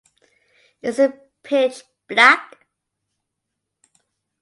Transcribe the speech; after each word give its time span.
Is 0.81 0.97
it 0.97 1.29
pitch 1.43 1.83
black? 2.07 2.57